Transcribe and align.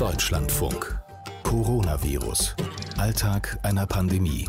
Deutschlandfunk. 0.00 0.98
Coronavirus. 1.42 2.56
Alltag 2.96 3.58
einer 3.62 3.86
Pandemie. 3.86 4.48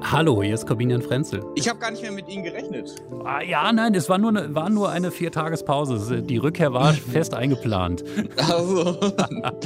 Hallo, 0.00 0.42
hier 0.42 0.54
ist 0.54 0.66
Corbinian 0.66 1.02
Frenzel. 1.02 1.42
Ich 1.56 1.68
habe 1.68 1.78
gar 1.78 1.90
nicht 1.90 2.00
mehr 2.00 2.10
mit 2.10 2.26
Ihnen 2.30 2.42
gerechnet. 2.42 2.94
Ah, 3.22 3.42
ja, 3.42 3.70
nein, 3.70 3.94
es 3.94 4.08
war 4.08 4.16
nur 4.16 4.30
eine, 4.30 4.54
war 4.54 4.70
nur 4.70 4.88
eine 4.88 5.10
Viertagespause. 5.10 6.22
Die 6.22 6.38
Rückkehr 6.38 6.72
war 6.72 6.94
fest 7.12 7.34
eingeplant. 7.34 8.02
Also, 8.38 8.98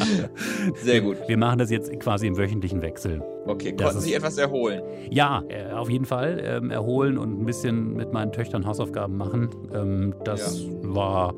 sehr 0.83 1.01
gut. 1.01 1.19
Wir 1.29 1.37
machen 1.39 1.61
das 1.61 1.71
jetzt 1.71 1.89
quasi 2.01 2.27
im 2.27 2.37
wöchentlichen 2.37 2.83
Wechsel. 2.83 3.23
Okay, 3.47 3.75
Das 3.77 3.85
konnten 3.87 3.99
ist- 3.99 4.05
Sie 4.07 4.15
etwas 4.15 4.37
erholen? 4.39 4.83
Ja, 5.09 5.45
äh, 5.49 5.73
auf 5.73 5.89
jeden 5.89 6.05
Fall 6.05 6.43
ähm, 6.45 6.73
erholen 6.73 7.17
und 7.17 7.41
ein 7.41 7.47
bisschen 7.47 7.95
mit 7.95 8.13
meinen 8.13 8.33
Töchtern 8.33 8.67
Hausaufgaben 8.67 9.17
machen. 9.17 9.51
Ähm, 9.73 10.15
das 10.25 10.65
war 10.83 11.33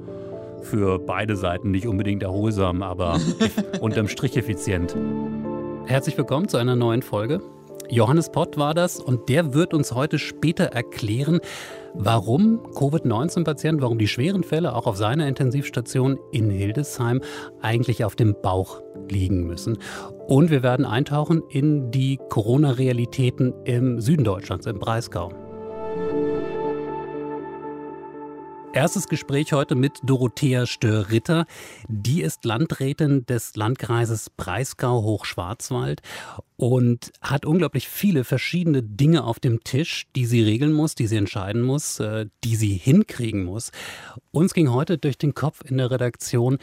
für 0.66 0.98
beide 0.98 1.36
Seiten 1.36 1.70
nicht 1.70 1.86
unbedingt 1.86 2.22
erholsam, 2.22 2.82
aber 2.82 3.18
unterm 3.80 4.08
Strich 4.08 4.36
effizient. 4.36 4.96
Herzlich 5.86 6.18
willkommen 6.18 6.48
zu 6.48 6.56
einer 6.56 6.76
neuen 6.76 7.02
Folge. 7.02 7.40
Johannes 7.88 8.30
Pott 8.30 8.58
war 8.58 8.74
das 8.74 8.98
und 8.98 9.28
der 9.28 9.54
wird 9.54 9.72
uns 9.72 9.92
heute 9.92 10.18
später 10.18 10.64
erklären, 10.64 11.38
warum 11.94 12.60
Covid-19-Patienten, 12.74 13.80
warum 13.80 13.98
die 13.98 14.08
schweren 14.08 14.42
Fälle 14.42 14.74
auch 14.74 14.88
auf 14.88 14.96
seiner 14.96 15.28
Intensivstation 15.28 16.18
in 16.32 16.50
Hildesheim 16.50 17.20
eigentlich 17.60 18.04
auf 18.04 18.16
dem 18.16 18.34
Bauch 18.42 18.82
liegen 19.08 19.46
müssen. 19.46 19.78
Und 20.26 20.50
wir 20.50 20.64
werden 20.64 20.84
eintauchen 20.84 21.42
in 21.48 21.92
die 21.92 22.18
Corona-Realitäten 22.28 23.54
im 23.64 24.00
Süden 24.00 24.24
Deutschlands, 24.24 24.66
im 24.66 24.80
Breisgau. 24.80 25.45
Erstes 28.76 29.08
Gespräch 29.08 29.54
heute 29.54 29.74
mit 29.74 30.00
Dorothea 30.02 30.66
Stör-Ritter. 30.66 31.46
Die 31.88 32.20
ist 32.20 32.44
Landrätin 32.44 33.24
des 33.24 33.56
Landkreises 33.56 34.28
Breisgau-Hochschwarzwald 34.28 36.02
und 36.58 37.10
hat 37.22 37.46
unglaublich 37.46 37.88
viele 37.88 38.22
verschiedene 38.22 38.82
Dinge 38.82 39.24
auf 39.24 39.40
dem 39.40 39.64
Tisch, 39.64 40.08
die 40.14 40.26
sie 40.26 40.42
regeln 40.42 40.74
muss, 40.74 40.94
die 40.94 41.06
sie 41.06 41.16
entscheiden 41.16 41.62
muss, 41.62 42.00
äh, 42.00 42.26
die 42.44 42.54
sie 42.54 42.74
hinkriegen 42.74 43.44
muss. 43.44 43.70
Uns 44.30 44.52
ging 44.52 44.70
heute 44.70 44.98
durch 44.98 45.16
den 45.16 45.32
Kopf 45.32 45.62
in 45.64 45.78
der 45.78 45.90
Redaktion, 45.90 46.58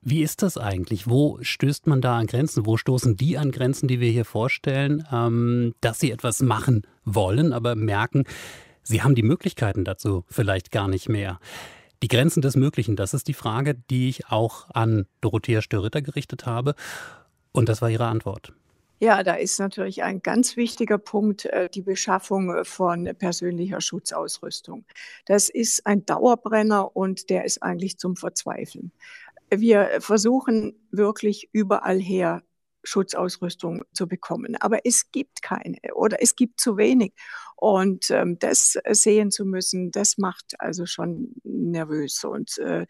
wie 0.00 0.22
ist 0.22 0.40
das 0.40 0.56
eigentlich? 0.56 1.10
Wo 1.10 1.40
stößt 1.42 1.88
man 1.88 2.00
da 2.00 2.16
an 2.16 2.26
Grenzen? 2.26 2.64
Wo 2.64 2.78
stoßen 2.78 3.18
die 3.18 3.36
an 3.36 3.50
Grenzen, 3.50 3.86
die 3.86 4.00
wir 4.00 4.10
hier 4.10 4.24
vorstellen, 4.24 5.06
ähm, 5.12 5.74
dass 5.82 6.00
sie 6.00 6.10
etwas 6.10 6.40
machen 6.40 6.86
wollen, 7.04 7.52
aber 7.52 7.74
merken, 7.74 8.24
sie 8.88 9.02
haben 9.02 9.14
die 9.14 9.22
Möglichkeiten 9.22 9.84
dazu 9.84 10.24
vielleicht 10.28 10.72
gar 10.72 10.88
nicht 10.88 11.08
mehr? 11.08 11.38
Die 12.02 12.08
Grenzen 12.08 12.42
des 12.42 12.56
Möglichen, 12.56 12.96
das 12.96 13.14
ist 13.14 13.28
die 13.28 13.34
Frage, 13.34 13.74
die 13.74 14.08
ich 14.08 14.28
auch 14.28 14.68
an 14.70 15.06
Dorothea 15.20 15.62
Störritter 15.62 16.00
gerichtet 16.00 16.46
habe. 16.46 16.74
Und 17.52 17.68
das 17.68 17.82
war 17.82 17.90
ihre 17.90 18.06
Antwort. 18.06 18.52
Ja, 19.00 19.22
da 19.22 19.34
ist 19.34 19.60
natürlich 19.60 20.02
ein 20.02 20.22
ganz 20.22 20.56
wichtiger 20.56 20.98
Punkt 20.98 21.44
äh, 21.46 21.68
die 21.68 21.82
Beschaffung 21.82 22.52
äh, 22.52 22.64
von 22.64 23.08
persönlicher 23.16 23.80
Schutzausrüstung. 23.80 24.84
Das 25.26 25.48
ist 25.48 25.86
ein 25.86 26.04
Dauerbrenner 26.04 26.96
und 26.96 27.30
der 27.30 27.44
ist 27.44 27.62
eigentlich 27.62 27.98
zum 27.98 28.16
Verzweifeln. 28.16 28.90
Wir 29.50 29.88
versuchen 30.00 30.74
wirklich 30.90 31.48
überall 31.52 32.00
her 32.00 32.42
Schutzausrüstung 32.82 33.82
zu 33.92 34.06
bekommen, 34.06 34.56
aber 34.60 34.80
es 34.84 35.10
gibt 35.10 35.42
keine 35.42 35.78
oder 35.94 36.18
es 36.20 36.36
gibt 36.36 36.60
zu 36.60 36.76
wenig. 36.76 37.12
Und 37.56 38.10
ähm, 38.10 38.38
das 38.38 38.78
sehen 38.90 39.30
zu 39.30 39.44
müssen, 39.44 39.90
das 39.90 40.16
macht 40.16 40.54
also 40.58 40.86
schon 40.86 41.34
nervös 41.42 42.22
und 42.24 42.56
äh, 42.58 42.86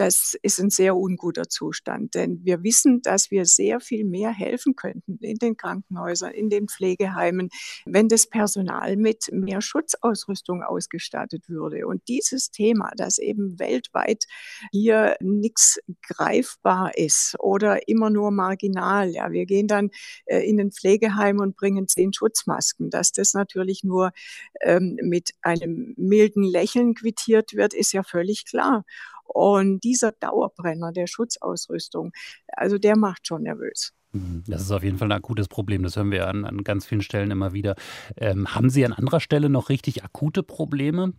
das 0.00 0.34
ist 0.40 0.58
ein 0.58 0.70
sehr 0.70 0.96
unguter 0.96 1.50
Zustand, 1.50 2.14
denn 2.14 2.42
wir 2.42 2.62
wissen, 2.62 3.02
dass 3.02 3.30
wir 3.30 3.44
sehr 3.44 3.80
viel 3.80 4.06
mehr 4.06 4.30
helfen 4.30 4.74
könnten 4.74 5.18
in 5.18 5.36
den 5.36 5.58
Krankenhäusern, 5.58 6.32
in 6.32 6.48
den 6.48 6.68
Pflegeheimen, 6.68 7.50
wenn 7.84 8.08
das 8.08 8.26
Personal 8.26 8.96
mit 8.96 9.30
mehr 9.30 9.60
Schutzausrüstung 9.60 10.62
ausgestattet 10.62 11.50
würde. 11.50 11.86
Und 11.86 12.08
dieses 12.08 12.50
Thema, 12.50 12.92
dass 12.96 13.18
eben 13.18 13.58
weltweit 13.58 14.24
hier 14.72 15.16
nichts 15.20 15.78
greifbar 16.08 16.96
ist 16.96 17.36
oder 17.38 17.86
immer 17.86 18.08
nur 18.08 18.30
marginal, 18.30 19.10
ja, 19.10 19.30
wir 19.32 19.44
gehen 19.44 19.66
dann 19.66 19.90
äh, 20.24 20.38
in 20.48 20.56
den 20.56 20.72
Pflegeheim 20.72 21.40
und 21.40 21.56
bringen 21.56 21.88
zehn 21.88 22.14
Schutzmasken, 22.14 22.88
dass 22.88 23.12
das 23.12 23.34
natürlich 23.34 23.84
nur 23.84 24.12
ähm, 24.62 24.96
mit 25.02 25.32
einem 25.42 25.92
milden 25.98 26.42
Lächeln 26.42 26.94
quittiert 26.94 27.52
wird, 27.52 27.74
ist 27.74 27.92
ja 27.92 28.02
völlig 28.02 28.46
klar. 28.46 28.86
Und 29.32 29.80
dieser 29.84 30.12
Dauerbrenner 30.12 30.92
der 30.92 31.06
Schutzausrüstung, 31.06 32.12
also 32.48 32.78
der 32.78 32.96
macht 32.96 33.26
schon 33.26 33.42
nervös. 33.42 33.92
Mhm. 34.12 34.42
Das 34.46 34.62
ist 34.62 34.70
auf 34.70 34.82
jeden 34.82 34.98
Fall 34.98 35.08
ein 35.08 35.18
akutes 35.18 35.48
Problem. 35.48 35.82
Das 35.82 35.96
hören 35.96 36.10
wir 36.10 36.28
an, 36.28 36.44
an 36.44 36.64
ganz 36.64 36.86
vielen 36.86 37.02
Stellen 37.02 37.30
immer 37.30 37.52
wieder. 37.52 37.76
Ähm, 38.16 38.54
haben 38.54 38.70
Sie 38.70 38.84
an 38.84 38.92
anderer 38.92 39.20
Stelle 39.20 39.48
noch 39.48 39.68
richtig 39.68 40.04
akute 40.04 40.42
Probleme? 40.42 41.12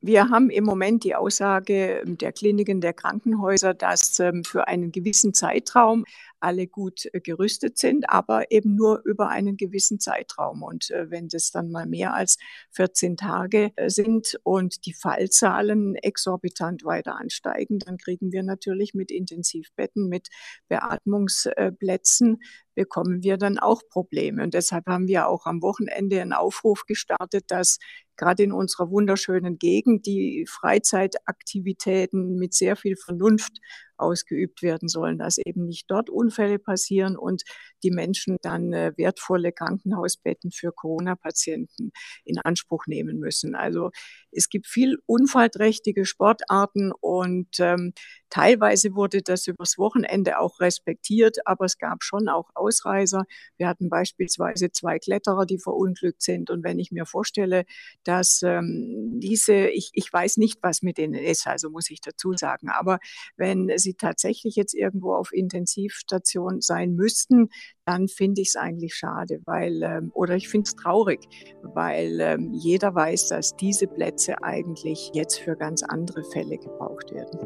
Wir 0.00 0.30
haben 0.30 0.48
im 0.48 0.62
Moment 0.62 1.02
die 1.02 1.16
Aussage 1.16 2.04
der 2.06 2.32
Kliniken, 2.32 2.80
der 2.80 2.92
Krankenhäuser, 2.92 3.74
dass 3.74 4.20
ähm, 4.20 4.44
für 4.44 4.68
einen 4.68 4.92
gewissen 4.92 5.34
Zeitraum 5.34 6.04
alle 6.40 6.66
gut 6.66 7.08
äh, 7.12 7.20
gerüstet 7.20 7.78
sind, 7.78 8.08
aber 8.08 8.50
eben 8.50 8.74
nur 8.74 9.02
über 9.04 9.28
einen 9.28 9.56
gewissen 9.56 10.00
Zeitraum. 10.00 10.62
Und 10.62 10.90
äh, 10.90 11.10
wenn 11.10 11.28
das 11.28 11.50
dann 11.50 11.70
mal 11.70 11.86
mehr 11.86 12.14
als 12.14 12.38
14 12.72 13.16
Tage 13.16 13.72
äh, 13.76 13.90
sind 13.90 14.38
und 14.42 14.86
die 14.86 14.94
Fallzahlen 14.94 15.94
exorbitant 15.96 16.84
weiter 16.84 17.16
ansteigen, 17.16 17.78
dann 17.78 17.98
kriegen 17.98 18.32
wir 18.32 18.42
natürlich 18.42 18.94
mit 18.94 19.10
Intensivbetten, 19.10 20.08
mit 20.08 20.28
Beatmungsplätzen, 20.68 22.38
bekommen 22.74 23.22
wir 23.22 23.38
dann 23.38 23.58
auch 23.58 23.82
Probleme. 23.88 24.42
Und 24.42 24.54
deshalb 24.54 24.86
haben 24.86 25.08
wir 25.08 25.26
auch 25.26 25.46
am 25.46 25.62
Wochenende 25.62 26.20
einen 26.20 26.32
Aufruf 26.32 26.84
gestartet, 26.86 27.44
dass 27.48 27.78
gerade 28.16 28.42
in 28.42 28.52
unserer 28.52 28.90
wunderschönen 28.90 29.58
Gegend 29.58 30.06
die 30.06 30.46
Freizeitaktivitäten 30.48 32.36
mit 32.36 32.54
sehr 32.54 32.76
viel 32.76 32.96
Vernunft 32.96 33.58
ausgeübt 33.98 34.62
werden 34.62 34.88
sollen, 34.88 35.18
dass 35.18 35.38
eben 35.38 35.66
nicht 35.66 35.90
dort 35.90 36.10
Unfälle 36.10 36.58
passieren 36.58 37.16
und 37.16 37.42
die 37.82 37.90
Menschen 37.90 38.36
dann 38.42 38.72
äh, 38.72 38.92
wertvolle 38.96 39.52
Krankenhausbetten 39.52 40.50
für 40.50 40.72
Corona-Patienten 40.72 41.92
in 42.24 42.38
Anspruch 42.38 42.86
nehmen 42.86 43.18
müssen. 43.18 43.54
Also 43.54 43.90
es 44.30 44.48
gibt 44.48 44.66
viel 44.66 44.98
unfallträchtige 45.06 46.04
Sportarten 46.04 46.92
und 47.00 47.48
ähm, 47.60 47.92
teilweise 48.30 48.94
wurde 48.94 49.22
das 49.22 49.46
übers 49.46 49.78
Wochenende 49.78 50.38
auch 50.38 50.60
respektiert, 50.60 51.38
aber 51.46 51.64
es 51.64 51.78
gab 51.78 52.02
schon 52.02 52.28
auch 52.28 52.50
Ausreißer. 52.54 53.24
Wir 53.56 53.68
hatten 53.68 53.88
beispielsweise 53.88 54.70
zwei 54.70 54.98
Kletterer, 54.98 55.46
die 55.46 55.58
verunglückt 55.58 56.22
sind. 56.22 56.50
Und 56.50 56.62
wenn 56.62 56.78
ich 56.78 56.92
mir 56.92 57.06
vorstelle, 57.06 57.64
dass 58.04 58.42
ähm, 58.42 59.18
diese, 59.20 59.68
ich, 59.68 59.90
ich 59.94 60.12
weiß 60.12 60.36
nicht, 60.36 60.58
was 60.62 60.82
mit 60.82 60.98
denen 60.98 61.14
ist, 61.14 61.46
also 61.46 61.70
muss 61.70 61.90
ich 61.90 62.00
dazu 62.00 62.32
sagen, 62.34 62.68
aber 62.68 62.98
wenn 63.36 63.72
sie 63.76 63.87
tatsächlich 63.94 64.56
jetzt 64.56 64.74
irgendwo 64.74 65.14
auf 65.14 65.32
Intensivstation 65.32 66.60
sein 66.60 66.94
müssten, 66.94 67.48
dann 67.84 68.08
finde 68.08 68.42
ich 68.42 68.48
es 68.48 68.56
eigentlich 68.56 68.94
schade, 68.94 69.40
weil, 69.44 69.82
ähm, 69.82 70.10
oder 70.14 70.36
ich 70.36 70.48
finde 70.48 70.68
es 70.68 70.76
traurig, 70.76 71.20
weil 71.62 72.20
ähm, 72.20 72.52
jeder 72.54 72.94
weiß, 72.94 73.28
dass 73.28 73.56
diese 73.56 73.86
Plätze 73.86 74.42
eigentlich 74.42 75.10
jetzt 75.14 75.38
für 75.40 75.56
ganz 75.56 75.82
andere 75.82 76.22
Fälle 76.24 76.58
gebraucht 76.58 77.12
werden. 77.12 77.38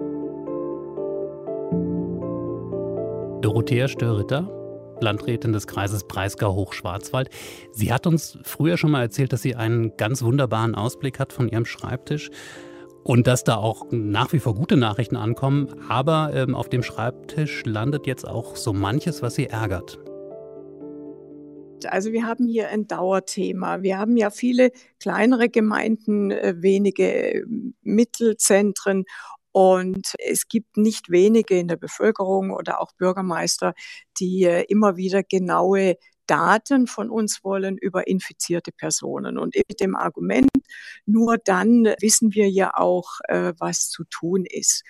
Dorothea 3.42 3.88
Störritter, 3.88 4.48
Landrätin 5.00 5.52
des 5.52 5.66
Kreises 5.66 6.04
Breisgau-Hochschwarzwald. 6.04 7.28
Sie 7.72 7.92
hat 7.92 8.06
uns 8.06 8.38
früher 8.44 8.76
schon 8.76 8.92
mal 8.92 9.02
erzählt, 9.02 9.32
dass 9.32 9.42
sie 9.42 9.56
einen 9.56 9.96
ganz 9.96 10.22
wunderbaren 10.22 10.74
Ausblick 10.74 11.18
hat 11.18 11.32
von 11.32 11.48
ihrem 11.48 11.64
Schreibtisch 11.64 12.30
und 13.04 13.26
dass 13.26 13.44
da 13.44 13.56
auch 13.56 13.86
nach 13.90 14.32
wie 14.32 14.38
vor 14.38 14.54
gute 14.54 14.76
Nachrichten 14.76 15.16
ankommen. 15.16 15.68
Aber 15.88 16.32
ähm, 16.34 16.54
auf 16.54 16.68
dem 16.68 16.82
Schreibtisch 16.82 17.64
landet 17.64 18.06
jetzt 18.06 18.26
auch 18.26 18.56
so 18.56 18.72
manches, 18.72 19.22
was 19.22 19.34
sie 19.34 19.46
ärgert. 19.46 19.98
Also 21.86 22.12
wir 22.12 22.26
haben 22.26 22.46
hier 22.46 22.68
ein 22.68 22.86
Dauerthema. 22.86 23.82
Wir 23.82 23.98
haben 23.98 24.16
ja 24.16 24.30
viele 24.30 24.70
kleinere 25.00 25.48
Gemeinden, 25.48 26.30
äh, 26.30 26.54
wenige 26.58 27.34
äh, 27.34 27.44
Mittelzentren 27.82 29.04
und 29.52 30.14
es 30.18 30.48
gibt 30.48 30.78
nicht 30.78 31.10
wenige 31.10 31.58
in 31.58 31.68
der 31.68 31.76
Bevölkerung 31.76 32.50
oder 32.50 32.80
auch 32.80 32.92
Bürgermeister, 32.96 33.74
die 34.18 34.44
äh, 34.44 34.64
immer 34.68 34.96
wieder 34.96 35.22
genaue 35.22 35.96
Daten 36.26 36.86
von 36.86 37.10
uns 37.10 37.42
wollen 37.42 37.76
über 37.78 38.06
infizierte 38.06 38.72
Personen. 38.72 39.38
Und 39.38 39.54
mit 39.56 39.80
dem 39.80 39.96
Argument, 39.96 40.50
nur 41.06 41.38
dann 41.38 41.84
wissen 42.00 42.34
wir 42.34 42.48
ja 42.48 42.72
auch, 42.74 43.20
äh, 43.28 43.52
was 43.58 43.88
zu 43.88 44.04
tun 44.04 44.44
ist. 44.46 44.82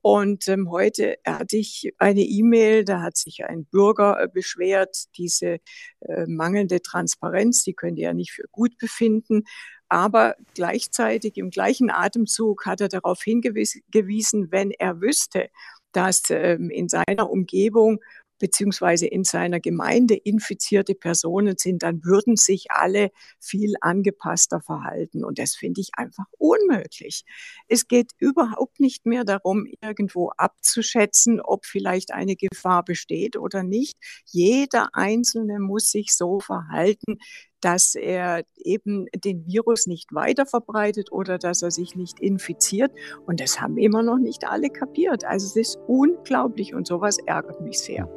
Und 0.00 0.46
ähm, 0.48 0.70
heute 0.70 1.16
hatte 1.26 1.56
ich 1.56 1.92
eine 1.98 2.22
E-Mail, 2.22 2.84
da 2.84 3.02
hat 3.02 3.16
sich 3.16 3.44
ein 3.44 3.64
Bürger 3.66 4.22
äh, 4.22 4.28
beschwert, 4.32 4.96
diese 5.16 5.58
äh, 6.00 6.26
mangelnde 6.26 6.80
Transparenz, 6.80 7.64
die 7.64 7.74
könnte 7.74 8.02
er 8.02 8.14
nicht 8.14 8.32
für 8.32 8.44
gut 8.50 8.78
befinden. 8.78 9.42
Aber 9.88 10.36
gleichzeitig 10.54 11.36
im 11.36 11.50
gleichen 11.50 11.90
Atemzug 11.90 12.66
hat 12.66 12.80
er 12.80 12.88
darauf 12.88 13.22
hingewiesen, 13.22 14.48
wenn 14.50 14.70
er 14.70 15.00
wüsste, 15.00 15.50
dass 15.92 16.22
ähm, 16.30 16.70
in 16.70 16.88
seiner 16.88 17.28
Umgebung 17.30 18.00
beziehungsweise 18.38 19.06
in 19.06 19.24
seiner 19.24 19.60
Gemeinde 19.60 20.14
infizierte 20.14 20.94
Personen 20.94 21.56
sind, 21.58 21.82
dann 21.82 22.04
würden 22.04 22.36
sich 22.36 22.70
alle 22.70 23.10
viel 23.40 23.74
angepasster 23.80 24.60
verhalten. 24.60 25.24
Und 25.24 25.38
das 25.38 25.54
finde 25.54 25.80
ich 25.80 25.90
einfach 25.94 26.26
unmöglich. 26.38 27.24
Es 27.68 27.88
geht 27.88 28.12
überhaupt 28.18 28.80
nicht 28.80 29.06
mehr 29.06 29.24
darum, 29.24 29.66
irgendwo 29.80 30.30
abzuschätzen, 30.36 31.40
ob 31.40 31.66
vielleicht 31.66 32.12
eine 32.12 32.36
Gefahr 32.36 32.84
besteht 32.84 33.36
oder 33.36 33.62
nicht. 33.62 33.96
Jeder 34.26 34.90
Einzelne 34.92 35.58
muss 35.58 35.90
sich 35.90 36.14
so 36.14 36.40
verhalten, 36.40 37.18
dass 37.60 37.94
er 37.94 38.44
eben 38.56 39.06
den 39.14 39.46
Virus 39.46 39.86
nicht 39.86 40.14
weiter 40.14 40.46
verbreitet 40.46 41.12
oder 41.12 41.38
dass 41.38 41.62
er 41.62 41.70
sich 41.70 41.96
nicht 41.96 42.20
infiziert. 42.20 42.92
Und 43.26 43.40
das 43.40 43.60
haben 43.60 43.78
immer 43.78 44.02
noch 44.02 44.18
nicht 44.18 44.46
alle 44.46 44.70
kapiert. 44.70 45.24
Also 45.24 45.46
es 45.46 45.56
ist 45.56 45.78
unglaublich 45.86 46.74
und 46.74 46.86
sowas 46.86 47.18
ärgert 47.26 47.60
mich 47.60 47.78
sehr. 47.78 48.08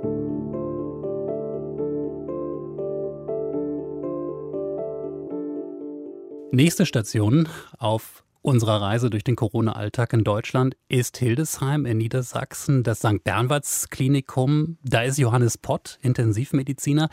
Nächste 6.53 6.85
Station 6.85 7.47
auf 7.77 8.25
unserer 8.41 8.81
Reise 8.81 9.09
durch 9.09 9.23
den 9.23 9.35
Corona-Alltag 9.35 10.13
in 10.13 10.23
Deutschland 10.23 10.75
ist 10.89 11.17
Hildesheim 11.17 11.85
in 11.85 11.97
Niedersachsen, 11.97 12.83
das 12.83 12.99
St. 12.99 13.23
Bernwarts 13.23 13.89
Klinikum. 13.89 14.77
Da 14.83 15.03
ist 15.03 15.17
Johannes 15.17 15.57
Pott, 15.57 15.97
Intensivmediziner. 16.01 17.09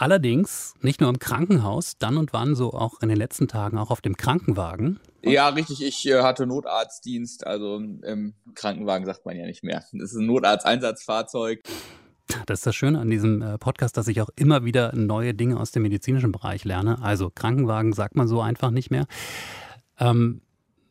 Allerdings 0.00 0.72
nicht 0.80 1.02
nur 1.02 1.10
im 1.10 1.18
Krankenhaus, 1.18 1.98
dann 1.98 2.16
und 2.16 2.32
wann 2.32 2.54
so 2.54 2.72
auch 2.72 3.02
in 3.02 3.10
den 3.10 3.18
letzten 3.18 3.48
Tagen 3.48 3.76
auch 3.76 3.90
auf 3.90 4.00
dem 4.00 4.16
Krankenwagen. 4.16 4.98
Ja, 5.20 5.50
richtig. 5.50 5.82
Ich 5.82 6.08
äh, 6.08 6.22
hatte 6.22 6.46
Notarztdienst, 6.46 7.46
also 7.46 7.76
im 7.76 8.32
Krankenwagen 8.54 9.04
sagt 9.04 9.26
man 9.26 9.36
ja 9.36 9.44
nicht 9.44 9.62
mehr. 9.62 9.84
Das 9.92 10.12
ist 10.12 10.16
ein 10.16 10.24
Notarzteinsatzfahrzeug. 10.24 11.60
Das 12.46 12.60
ist 12.60 12.66
das 12.66 12.74
Schöne 12.74 12.98
an 12.98 13.10
diesem 13.10 13.42
äh, 13.42 13.58
Podcast, 13.58 13.98
dass 13.98 14.08
ich 14.08 14.22
auch 14.22 14.30
immer 14.36 14.64
wieder 14.64 14.96
neue 14.96 15.34
Dinge 15.34 15.60
aus 15.60 15.70
dem 15.70 15.82
medizinischen 15.82 16.32
Bereich 16.32 16.64
lerne. 16.64 17.02
Also 17.02 17.28
Krankenwagen 17.28 17.92
sagt 17.92 18.16
man 18.16 18.26
so 18.26 18.40
einfach 18.40 18.70
nicht 18.70 18.90
mehr. 18.90 19.04
Ähm, 19.98 20.40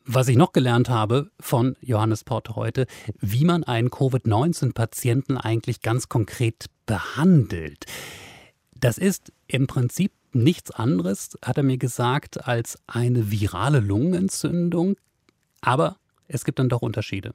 was 0.06 0.28
ich 0.28 0.38
noch 0.38 0.54
gelernt 0.54 0.88
habe 0.88 1.32
von 1.40 1.76
Johannes 1.82 2.24
Port 2.24 2.56
heute, 2.56 2.86
wie 3.20 3.44
man 3.44 3.64
einen 3.64 3.90
Covid-19-Patienten 3.90 5.38
eigentlich 5.38 5.82
ganz 5.82 6.10
konkret 6.10 6.68
behandelt. 6.86 7.88
Das 8.80 8.98
ist 8.98 9.34
im 9.48 9.68
Prinzip 9.68 10.14
nichts 10.32 10.72
anderes, 10.72 11.38
hat 11.44 11.58
er 11.58 11.64
mir 11.64 11.78
gesagt, 11.78 12.48
als 12.48 12.80
eine 12.88 13.30
virale 13.30 13.80
Lungenentzündung. 13.80 14.96
Aber 15.62 15.98
es 16.28 16.46
gibt 16.46 16.60
dann 16.60 16.70
doch 16.70 16.82
Unterschiede. 16.82 17.34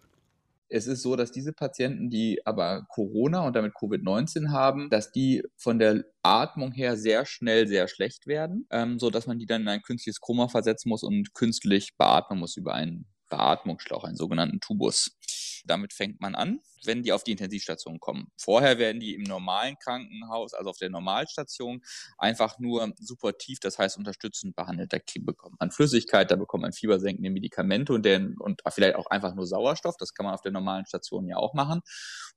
Es 0.68 0.86
ist 0.86 1.02
so, 1.02 1.14
dass 1.14 1.30
diese 1.30 1.52
Patienten, 1.52 2.08
die 2.08 2.40
aber 2.46 2.86
Corona 2.88 3.46
und 3.46 3.54
damit 3.54 3.74
Covid-19 3.74 4.50
haben, 4.50 4.88
dass 4.88 5.12
die 5.12 5.42
von 5.56 5.78
der 5.78 6.04
Atmung 6.22 6.72
her 6.72 6.96
sehr 6.96 7.26
schnell 7.26 7.68
sehr 7.68 7.86
schlecht 7.88 8.26
werden, 8.26 8.66
ähm, 8.70 8.98
so 8.98 9.10
dass 9.10 9.26
man 9.26 9.38
die 9.38 9.46
dann 9.46 9.62
in 9.62 9.68
ein 9.68 9.82
künstliches 9.82 10.20
Koma 10.20 10.48
versetzen 10.48 10.88
muss 10.88 11.02
und 11.02 11.34
künstlich 11.34 11.96
beatmen 11.98 12.38
muss 12.38 12.56
über 12.56 12.72
einen 12.74 13.06
Beatmungsschlauch, 13.28 14.04
einen 14.04 14.16
sogenannten 14.16 14.60
Tubus. 14.60 15.18
Damit 15.64 15.92
fängt 15.92 16.20
man 16.20 16.34
an, 16.34 16.60
wenn 16.84 17.02
die 17.02 17.12
auf 17.12 17.24
die 17.24 17.32
Intensivstation 17.32 18.00
kommen. 18.00 18.28
Vorher 18.36 18.78
werden 18.78 19.00
die 19.00 19.14
im 19.14 19.22
normalen 19.22 19.76
Krankenhaus, 19.78 20.54
also 20.54 20.70
auf 20.70 20.78
der 20.78 20.90
Normalstation, 20.90 21.82
einfach 22.18 22.58
nur 22.58 22.92
supportiv, 22.98 23.60
das 23.60 23.78
heißt 23.78 23.96
unterstützend 23.98 24.54
behandelt. 24.56 24.92
Da 24.92 24.98
bekommt 25.20 25.58
man 25.60 25.70
Flüssigkeit, 25.70 26.30
da 26.30 26.36
bekommt 26.36 26.62
man 26.62 26.72
fiebersenkende 26.72 27.30
Medikamente 27.30 27.92
und, 27.92 28.04
den, 28.04 28.36
und 28.38 28.62
vielleicht 28.68 28.96
auch 28.96 29.06
einfach 29.06 29.34
nur 29.34 29.46
Sauerstoff. 29.46 29.96
Das 29.98 30.14
kann 30.14 30.24
man 30.24 30.34
auf 30.34 30.42
der 30.42 30.52
normalen 30.52 30.86
Station 30.86 31.26
ja 31.26 31.36
auch 31.36 31.54
machen. 31.54 31.80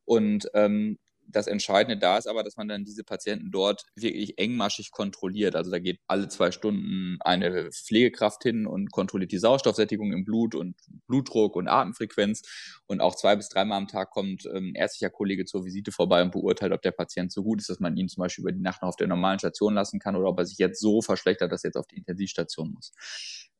Und 0.05 0.49
ähm, 0.53 0.97
das 1.27 1.47
Entscheidende 1.47 1.97
da 1.97 2.17
ist 2.17 2.27
aber, 2.27 2.43
dass 2.43 2.57
man 2.57 2.67
dann 2.67 2.85
diese 2.85 3.03
Patienten 3.03 3.51
dort 3.51 3.83
wirklich 3.95 4.37
engmaschig 4.37 4.91
kontrolliert. 4.91 5.55
Also 5.55 5.71
da 5.71 5.79
geht 5.79 5.99
alle 6.07 6.27
zwei 6.29 6.51
Stunden 6.51 7.17
eine 7.21 7.69
Pflegekraft 7.71 8.43
hin 8.43 8.65
und 8.65 8.91
kontrolliert 8.91 9.31
die 9.31 9.37
Sauerstoffsättigung 9.37 10.13
im 10.13 10.23
Blut 10.23 10.55
und 10.55 10.75
Blutdruck 11.07 11.55
und 11.55 11.67
Atemfrequenz. 11.67 12.43
Und 12.87 13.01
auch 13.01 13.15
zwei 13.15 13.35
bis 13.35 13.49
dreimal 13.49 13.77
am 13.77 13.87
Tag 13.87 14.11
kommt 14.11 14.45
ähm, 14.45 14.71
ein 14.71 14.75
ärztlicher 14.75 15.09
Kollege 15.09 15.45
zur 15.45 15.65
Visite 15.65 15.91
vorbei 15.91 16.21
und 16.21 16.31
beurteilt, 16.31 16.71
ob 16.71 16.81
der 16.81 16.91
Patient 16.91 17.31
so 17.31 17.43
gut 17.43 17.59
ist, 17.59 17.69
dass 17.69 17.79
man 17.79 17.97
ihn 17.97 18.07
zum 18.07 18.21
Beispiel 18.21 18.43
über 18.43 18.51
die 18.51 18.61
Nacht 18.61 18.81
noch 18.81 18.89
auf 18.89 18.95
der 18.95 19.07
normalen 19.07 19.39
Station 19.39 19.73
lassen 19.73 19.99
kann 19.99 20.15
oder 20.15 20.29
ob 20.29 20.39
er 20.39 20.45
sich 20.45 20.57
jetzt 20.57 20.79
so 20.79 21.01
verschlechtert, 21.01 21.51
dass 21.51 21.63
er 21.63 21.69
jetzt 21.69 21.77
auf 21.77 21.87
die 21.87 21.97
Intensivstation 21.97 22.71
muss. 22.71 22.93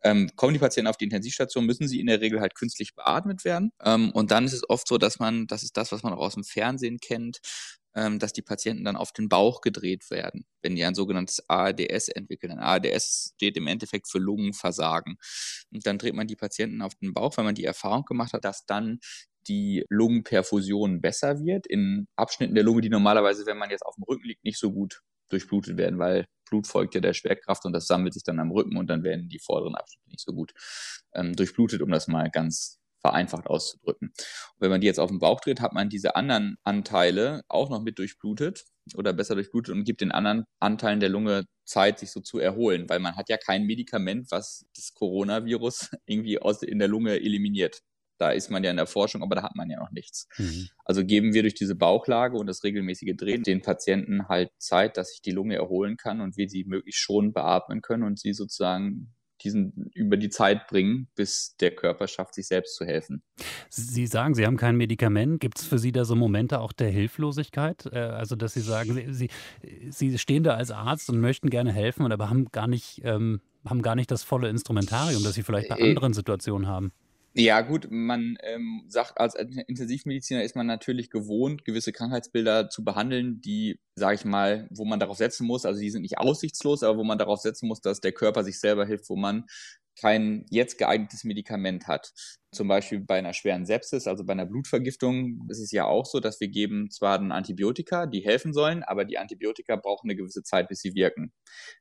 Ähm, 0.04 0.30
kommen 0.36 0.54
die 0.54 0.60
Patienten 0.60 0.88
auf 0.88 0.98
die 0.98 1.06
Intensivstation, 1.06 1.66
müssen 1.66 1.88
sie 1.88 2.00
in 2.00 2.08
der 2.08 2.22
Regel 2.22 2.40
halt 2.40 2.56
künstlich 2.56 2.96
beatmet 2.96 3.44
werden. 3.44 3.72
Ähm, 3.84 4.12
und 4.12 4.32
dann 4.32 4.46
ist 4.46 4.54
es 4.54 4.70
oft 4.70 4.88
so, 4.88 4.98
dass 4.98 5.20
man, 5.20 5.48
das 5.48 5.64
ist 5.64 5.76
das, 5.76 5.92
was 5.92 6.04
man 6.04 6.14
auch 6.14 6.20
aus 6.20 6.36
dem 6.36 6.44
Fernsehen 6.44 7.00
kennt, 7.00 7.40
ähm, 7.98 8.20
dass 8.20 8.32
die 8.32 8.44
Patienten 8.44 8.86
dann 8.86 8.96
auf 8.96 9.12
den 9.12 9.28
Bauch 9.28 9.62
gedreht 9.62 10.12
werden, 10.12 10.46
wenn 10.62 10.76
die 10.76 10.86
ein 10.86 10.94
sogenanntes 10.94 11.50
ARDS 11.50 12.10
entwickeln. 12.10 12.52
Ein 12.52 12.60
ARDS 12.60 13.34
steht 13.36 13.58
im 13.58 13.66
Endeffekt 13.66 14.08
für 14.08 14.20
Lungenversagen. 14.20 15.18
Und 15.72 15.88
dann 15.88 15.98
dreht 15.98 16.14
man 16.14 16.28
die 16.28 16.36
Patienten 16.36 16.84
auf 16.84 16.94
den 16.96 17.14
Bauch, 17.16 17.36
weil 17.38 17.46
man 17.46 17.56
die 17.56 17.66
Erfahrung 17.66 18.06
gemacht 18.06 18.34
hat, 18.34 18.46
dass 18.46 18.68
dann 18.68 19.00
die 19.48 19.84
Lungenperfusion 19.90 21.02
besser 21.02 21.40
wird 21.44 21.66
in 21.66 22.08
Abschnitten 22.16 22.54
der 22.54 22.64
Lunge, 22.64 22.82
die 22.82 22.90
normalerweise, 22.90 23.48
wenn 23.48 23.58
man 23.58 23.72
jetzt 23.72 23.86
auf 23.86 23.96
dem 23.96 24.04
Rücken 24.04 24.28
liegt, 24.28 24.44
nicht 24.44 24.60
so 24.60 24.72
gut 24.72 25.02
durchblutet 25.30 25.78
werden, 25.78 25.98
weil 25.98 26.28
Blut 26.48 26.68
folgt 26.68 26.94
ja 26.94 27.02
der 27.02 27.14
Schwerkraft 27.14 27.66
und 27.66 27.74
das 27.74 27.88
sammelt 27.88 28.14
sich 28.14 28.24
dann 28.24 28.40
am 28.40 28.52
Rücken 28.52 28.78
und 28.78 28.88
dann 28.88 29.04
werden 29.04 29.28
die 29.28 29.40
vorderen 29.40 29.76
Abschnitte 29.76 30.10
nicht 30.10 30.22
so 30.22 30.34
gut 30.34 30.54
ähm, 31.14 31.36
durchblutet, 31.36 31.82
um 31.82 31.90
das 31.90 32.08
mal 32.08 32.30
ganz 32.30 32.80
vereinfacht 33.08 33.48
auszudrücken. 33.48 34.10
Und 34.10 34.60
wenn 34.60 34.70
man 34.70 34.82
die 34.82 34.88
jetzt 34.88 35.00
auf 35.00 35.10
den 35.10 35.20
Bauch 35.20 35.40
dreht, 35.40 35.62
hat 35.62 35.74
man 35.74 35.90
diese 35.90 36.16
anderen 36.18 36.58
Anteile 36.64 37.42
auch 37.48 37.70
noch 37.70 37.82
mit 37.82 38.00
durchblutet 38.00 38.66
oder 38.96 39.14
besser 39.14 39.36
durchblutet 39.36 39.74
und 39.74 39.86
gibt 39.86 40.02
den 40.02 40.12
anderen 40.12 40.44
Anteilen 40.60 41.00
der 41.00 41.10
Lunge 41.10 41.46
Zeit, 41.66 42.00
sich 42.00 42.12
so 42.12 42.20
zu 42.20 42.40
erholen, 42.40 42.90
weil 42.90 43.00
man 43.00 43.16
hat 43.16 43.30
ja 43.30 43.38
kein 43.38 43.64
Medikament, 43.64 44.28
was 44.30 44.66
das 44.76 44.94
Coronavirus 44.94 45.92
irgendwie 46.06 46.40
aus, 46.40 46.62
in 46.64 46.80
der 46.80 46.90
Lunge 46.90 47.16
eliminiert. 47.16 47.80
Da 48.20 48.32
ist 48.32 48.50
man 48.50 48.64
ja 48.64 48.72
in 48.72 48.78
der 48.78 48.88
Forschung, 48.88 49.22
aber 49.22 49.36
da 49.36 49.44
hat 49.44 49.56
man 49.56 49.70
ja 49.70 49.80
noch 49.80 49.92
nichts. 49.92 50.28
Mhm. 50.38 50.68
Also 50.84 51.06
geben 51.06 51.34
wir 51.34 51.44
durch 51.44 51.54
diese 51.54 51.76
Bauchlage 51.76 52.36
und 52.36 52.48
das 52.48 52.64
regelmäßige 52.64 53.16
Drehen 53.16 53.44
den 53.44 53.62
Patienten 53.62 54.28
halt 54.28 54.50
Zeit, 54.58 54.98
dass 54.98 55.12
sich 55.12 55.22
die 55.22 55.32
Lunge 55.32 55.56
erholen 55.56 55.98
kann 55.98 56.20
und 56.20 56.36
wir 56.36 56.50
sie 56.50 56.66
möglichst 56.66 57.00
schon 57.00 57.32
beatmen 57.32 57.82
können 57.82 58.04
und 58.04 58.20
sie 58.20 58.34
sozusagen 58.34 59.14
diesen 59.38 59.90
über 59.94 60.18
die 60.18 60.30
Zeit 60.30 60.68
bringen, 60.68 61.08
bis 61.16 61.56
der 61.58 61.72
Körper 61.72 62.08
schafft, 62.08 62.36
sich 62.36 62.48
selbst 62.48 62.76
zu 62.76 62.86
helfen. 62.86 63.22
Sie 63.70 64.08
sagen, 64.08 64.36
Sie 64.36 64.46
haben 64.46 64.58
kein 64.58 64.76
Medikament. 64.76 65.40
Gibt 65.40 65.60
es 65.60 65.66
für 65.66 65.80
Sie 65.80 65.92
da 65.92 66.06
so 66.06 66.16
Momente 66.16 66.60
auch 66.60 66.74
der 66.74 66.90
Hilflosigkeit? 66.90 67.86
Äh, 67.92 68.00
also, 68.00 68.36
dass 68.36 68.54
Sie 68.54 68.62
sagen, 68.62 69.14
Sie, 69.14 69.30
Sie 69.90 70.18
stehen 70.18 70.44
da 70.44 70.56
als 70.56 70.72
Arzt 70.72 71.10
und 71.10 71.20
möchten 71.20 71.50
gerne 71.50 71.72
helfen, 71.72 72.12
aber 72.12 72.30
haben 72.30 72.46
gar 72.52 72.68
nicht, 72.68 73.02
ähm, 73.04 73.42
haben 73.66 73.82
gar 73.82 73.96
nicht 73.96 74.12
das 74.12 74.24
volle 74.24 74.50
Instrumentarium, 74.50 75.24
das 75.24 75.34
Sie 75.34 75.44
vielleicht 75.44 75.70
bei 75.70 75.78
äh, 75.78 75.90
anderen 75.90 76.14
Situationen 76.14 76.68
haben. 76.68 76.92
Ja, 77.40 77.62
gut, 77.62 77.88
man 77.92 78.36
ähm, 78.42 78.86
sagt, 78.88 79.20
als 79.20 79.36
Intensivmediziner 79.36 80.44
ist 80.44 80.56
man 80.56 80.66
natürlich 80.66 81.12
gewohnt, 81.12 81.66
gewisse 81.66 81.92
Krankheitsbilder 81.92 82.72
zu 82.72 82.84
behandeln, 82.84 83.42
die, 83.42 83.80
sage 83.94 84.16
ich 84.16 84.26
mal, 84.26 84.68
wo 84.72 84.86
man 84.86 85.00
darauf 85.00 85.18
setzen 85.18 85.46
muss, 85.46 85.64
also 85.64 85.80
die 85.80 85.92
sind 85.92 86.02
nicht 86.02 86.18
aussichtslos, 86.18 86.82
aber 86.82 86.98
wo 86.98 87.04
man 87.04 87.20
darauf 87.20 87.40
setzen 87.40 87.68
muss, 87.68 87.80
dass 87.80 88.02
der 88.02 88.12
Körper 88.12 88.44
sich 88.44 88.60
selber 88.60 88.88
hilft, 88.88 89.08
wo 89.10 89.16
man 89.16 89.46
kein 90.00 90.48
jetzt 90.50 90.80
geeignetes 90.80 91.26
Medikament 91.26 91.88
hat. 91.88 92.12
Zum 92.52 92.70
Beispiel 92.70 93.02
bei 93.02 93.18
einer 93.20 93.34
schweren 93.34 93.66
Sepsis, 93.66 94.08
also 94.08 94.24
bei 94.24 94.32
einer 94.32 94.46
Blutvergiftung, 94.46 95.46
ist 95.50 95.60
es 95.60 95.72
ja 95.72 95.86
auch 95.86 96.06
so, 96.06 96.22
dass 96.22 96.40
wir 96.40 96.48
geben 96.48 96.90
zwar 96.90 97.20
dann 97.20 97.34
Antibiotika, 97.34 98.06
die 98.06 98.22
helfen 98.22 98.54
sollen, 98.54 98.84
aber 98.84 99.04
die 99.04 99.18
Antibiotika 99.18 99.76
brauchen 99.76 100.10
eine 100.10 100.16
gewisse 100.16 100.44
Zeit, 100.44 100.70
bis 100.70 100.80
sie 100.80 100.96
wirken. 100.96 101.34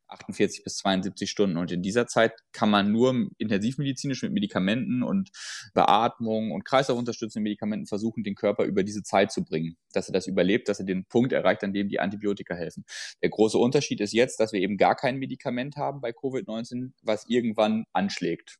48 0.08 0.64
bis 0.64 0.76
72 0.78 1.30
Stunden. 1.30 1.56
Und 1.56 1.70
in 1.70 1.82
dieser 1.82 2.06
Zeit 2.08 2.32
kann 2.52 2.70
man 2.70 2.90
nur 2.90 3.28
intensivmedizinisch 3.38 4.22
mit 4.22 4.32
Medikamenten 4.32 5.02
und 5.02 5.30
Beatmung 5.72 6.50
und 6.50 6.64
kreislaufunterstützenden 6.64 7.44
Medikamenten 7.44 7.86
versuchen, 7.86 8.24
den 8.24 8.34
Körper 8.34 8.64
über 8.64 8.82
diese 8.82 9.02
Zeit 9.02 9.30
zu 9.30 9.44
bringen, 9.44 9.76
dass 9.92 10.08
er 10.08 10.12
das 10.12 10.26
überlebt, 10.26 10.68
dass 10.68 10.80
er 10.80 10.86
den 10.86 11.04
Punkt 11.06 11.32
erreicht, 11.32 11.62
an 11.62 11.72
dem 11.72 11.88
die 11.88 12.00
Antibiotika 12.00 12.54
helfen. 12.54 12.84
Der 13.22 13.30
große 13.30 13.58
Unterschied 13.58 14.00
ist 14.00 14.12
jetzt, 14.12 14.40
dass 14.40 14.52
wir 14.52 14.60
eben 14.60 14.76
gar 14.76 14.96
kein 14.96 15.18
Medikament 15.18 15.76
haben 15.76 16.00
bei 16.00 16.10
Covid-19, 16.10 16.92
was 17.02 17.24
irgendwann 17.28 17.84
anschlägt. 17.92 18.58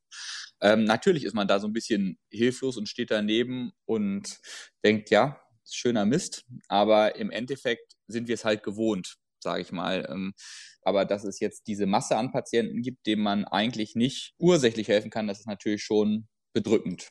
Ähm, 0.61 0.85
natürlich 0.85 1.23
ist 1.23 1.35
man 1.35 1.47
da 1.47 1.59
so 1.59 1.67
ein 1.67 1.73
bisschen 1.73 2.17
hilflos 2.31 2.77
und 2.77 2.89
steht 2.89 3.11
daneben 3.11 3.71
und 3.85 4.39
denkt, 4.83 5.09
ja, 5.09 5.39
schöner 5.69 6.05
Mist, 6.05 6.45
aber 6.67 7.15
im 7.15 7.29
Endeffekt 7.29 7.93
sind 8.07 8.27
wir 8.27 8.35
es 8.35 8.45
halt 8.45 8.63
gewohnt, 8.63 9.17
sage 9.43 9.61
ich 9.61 9.71
mal. 9.71 10.07
Ähm, 10.09 10.33
aber 10.81 11.05
dass 11.05 11.23
es 11.23 11.39
jetzt 11.39 11.67
diese 11.67 11.85
Masse 11.85 12.17
an 12.17 12.31
Patienten 12.31 12.81
gibt, 12.81 13.05
denen 13.05 13.21
man 13.21 13.45
eigentlich 13.45 13.95
nicht 13.95 14.33
ursächlich 14.39 14.87
helfen 14.87 15.11
kann, 15.11 15.27
das 15.27 15.39
ist 15.39 15.47
natürlich 15.47 15.83
schon 15.83 16.27
bedrückend. 16.53 17.09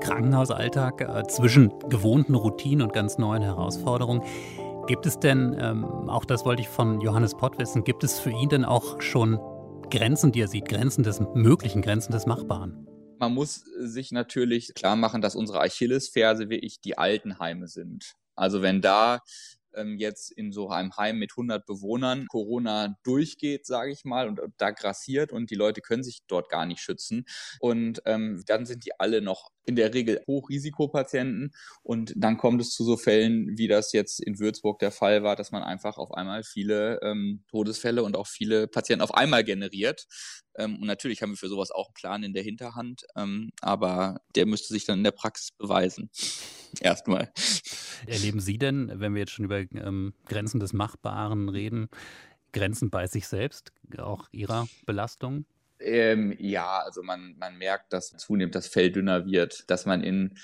Krankenhausalltag 0.00 1.02
äh, 1.02 1.26
zwischen 1.28 1.78
gewohnten 1.88 2.34
Routinen 2.34 2.82
und 2.82 2.92
ganz 2.92 3.18
neuen 3.18 3.42
Herausforderungen. 3.42 4.22
Gibt 4.86 5.06
es 5.06 5.18
denn, 5.20 5.56
ähm, 5.60 5.84
auch 5.84 6.24
das 6.24 6.44
wollte 6.44 6.62
ich 6.62 6.68
von 6.68 7.00
Johannes 7.00 7.34
Pott 7.34 7.58
wissen, 7.58 7.84
gibt 7.84 8.02
es 8.02 8.18
für 8.18 8.30
ihn 8.30 8.48
denn 8.48 8.64
auch 8.64 9.00
schon 9.00 9.38
Grenzen, 9.90 10.32
die 10.32 10.40
er 10.40 10.48
sieht, 10.48 10.68
Grenzen 10.68 11.02
des 11.02 11.20
möglichen, 11.34 11.82
Grenzen 11.82 12.12
des 12.12 12.26
Machbaren? 12.26 12.86
man 13.20 13.34
muss 13.34 13.64
sich 13.78 14.12
natürlich 14.12 14.72
klar 14.74 14.96
machen, 14.96 15.20
dass 15.20 15.36
unsere 15.36 15.60
Achillesferse 15.60 16.48
wirklich 16.48 16.80
die 16.80 16.96
Altenheime 16.96 17.68
sind. 17.68 18.14
Also 18.34 18.62
wenn 18.62 18.80
da 18.80 19.20
ähm, 19.74 19.96
jetzt 19.98 20.30
in 20.30 20.52
so 20.52 20.68
einem 20.68 20.96
Heim 20.96 21.18
mit 21.18 21.32
100 21.32 21.66
Bewohnern 21.66 22.26
Corona 22.26 22.96
durchgeht, 23.02 23.66
sage 23.66 23.92
ich 23.92 24.04
mal, 24.04 24.28
und 24.28 24.40
da 24.56 24.70
grassiert 24.70 25.32
und 25.32 25.50
die 25.50 25.54
Leute 25.54 25.80
können 25.80 26.02
sich 26.02 26.20
dort 26.26 26.48
gar 26.48 26.66
nicht 26.66 26.80
schützen. 26.80 27.24
Und 27.60 28.02
ähm, 28.06 28.42
dann 28.46 28.66
sind 28.66 28.84
die 28.84 28.98
alle 28.98 29.22
noch 29.22 29.50
in 29.66 29.76
der 29.76 29.94
Regel 29.94 30.20
Hochrisikopatienten. 30.26 31.52
Und 31.82 32.12
dann 32.16 32.36
kommt 32.36 32.60
es 32.60 32.70
zu 32.70 32.84
so 32.84 32.96
Fällen, 32.96 33.56
wie 33.56 33.68
das 33.68 33.92
jetzt 33.92 34.20
in 34.20 34.38
Würzburg 34.38 34.78
der 34.80 34.90
Fall 34.90 35.22
war, 35.22 35.36
dass 35.36 35.52
man 35.52 35.62
einfach 35.62 35.96
auf 35.96 36.12
einmal 36.12 36.42
viele 36.42 37.00
ähm, 37.02 37.44
Todesfälle 37.48 38.02
und 38.02 38.16
auch 38.16 38.26
viele 38.26 38.66
Patienten 38.66 39.02
auf 39.02 39.14
einmal 39.14 39.44
generiert. 39.44 40.06
Ähm, 40.56 40.76
und 40.80 40.86
natürlich 40.86 41.22
haben 41.22 41.30
wir 41.30 41.36
für 41.36 41.48
sowas 41.48 41.70
auch 41.70 41.88
einen 41.88 41.94
Plan 41.94 42.22
in 42.24 42.32
der 42.32 42.42
Hinterhand, 42.42 43.06
ähm, 43.16 43.50
aber 43.60 44.20
der 44.34 44.46
müsste 44.46 44.72
sich 44.74 44.84
dann 44.84 44.98
in 44.98 45.04
der 45.04 45.12
Praxis 45.12 45.52
beweisen. 45.52 46.10
Erstmal. 46.80 47.30
Erleben 48.06 48.40
Sie 48.40 48.58
denn, 48.58 48.90
wenn 48.94 49.14
wir 49.14 49.20
jetzt 49.20 49.32
schon 49.32 49.44
über 49.44 49.58
ähm, 49.58 50.14
Grenzen 50.26 50.60
des 50.60 50.72
Machbaren 50.72 51.48
reden, 51.48 51.88
Grenzen 52.52 52.90
bei 52.90 53.06
sich 53.06 53.28
selbst, 53.28 53.72
auch 53.98 54.28
Ihrer 54.32 54.66
Belastung? 54.86 55.44
Ähm, 55.78 56.34
ja, 56.38 56.80
also 56.80 57.02
man, 57.02 57.36
man 57.38 57.56
merkt, 57.56 57.92
dass 57.92 58.10
zunehmend 58.10 58.54
das 58.54 58.66
Fell 58.66 58.90
dünner 58.90 59.26
wird, 59.26 59.70
dass 59.70 59.86
man 59.86 60.02
in 60.02 60.34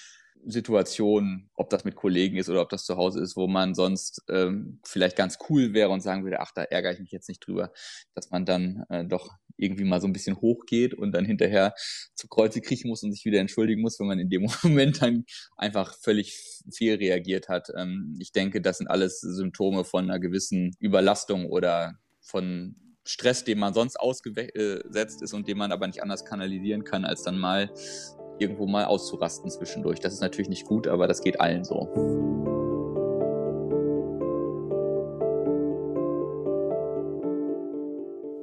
Situationen, 0.47 1.50
ob 1.55 1.71
das 1.71 1.85
mit 1.85 1.97
Kollegen 1.97 2.37
ist 2.37 2.49
oder 2.49 2.62
ob 2.62 2.69
das 2.69 2.85
zu 2.85 2.97
Hause 2.97 3.21
ist, 3.21 3.37
wo 3.37 3.49
man 3.49 3.75
sonst 3.75 4.23
ähm, 4.29 4.81
vielleicht 4.85 5.17
ganz 5.17 5.38
cool 5.49 5.75
wäre 5.75 5.91
und 5.91 6.00
sagen 6.00 6.25
würde, 6.25 6.41
ach, 6.41 6.53
da 6.55 6.62
ärgere 6.62 6.93
ich 6.93 7.00
mich 7.00 7.11
jetzt 7.11 7.29
nicht 7.29 7.47
drüber, 7.47 7.73
dass 8.15 8.31
man 8.31 8.45
dann 8.45 8.85
äh, 8.88 9.05
doch 9.05 9.31
irgendwie 9.57 9.85
mal 9.85 10.00
so 10.00 10.07
ein 10.07 10.12
bisschen 10.12 10.41
hochgeht 10.41 10.95
und 10.95 11.12
dann 11.12 11.25
hinterher 11.25 11.75
zu 12.15 12.29
Kreuze 12.29 12.61
kriechen 12.61 12.88
muss 12.88 13.03
und 13.03 13.12
sich 13.12 13.25
wieder 13.25 13.41
entschuldigen 13.41 13.83
muss, 13.83 13.99
wenn 13.99 14.07
man 14.07 14.19
in 14.19 14.31
dem 14.31 14.47
Moment 14.62 15.03
dann 15.03 15.25
einfach 15.57 15.95
völlig 15.99 16.62
fehl 16.73 16.97
reagiert 16.97 17.49
hat. 17.49 17.69
Ähm, 17.76 18.17
ich 18.21 18.33
denke, 18.33 18.61
das 18.61 18.79
sind 18.79 18.88
alles 18.88 19.21
Symptome 19.21 19.85
von 19.85 20.05
einer 20.05 20.21
gewissen 20.21 20.76
Überlastung 20.79 21.47
oder 21.47 21.99
von 22.21 22.76
Stress, 23.05 23.45
dem 23.45 23.61
man 23.61 23.73
sonst 23.73 23.99
ausgesetzt 23.99 25.23
ist 25.23 25.33
und 25.33 25.49
den 25.49 25.59
man 25.59 25.73
aber 25.73 25.87
nicht 25.87 26.03
anders 26.03 26.25
kanalisieren 26.25 26.85
kann, 26.85 27.05
als 27.05 27.23
dann 27.23 27.38
mal 27.38 27.71
irgendwo 28.38 28.66
mal 28.66 28.85
auszurasten 28.85 29.50
zwischendurch. 29.50 30.00
Das 30.00 30.12
ist 30.12 30.21
natürlich 30.21 30.49
nicht 30.49 30.66
gut, 30.66 30.87
aber 30.87 31.07
das 31.07 31.23
geht 31.23 31.40
allen 31.40 31.64
so. 31.64 31.88